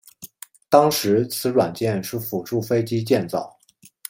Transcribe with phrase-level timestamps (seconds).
[0.67, 3.59] 当时此软件是辅助飞机建造。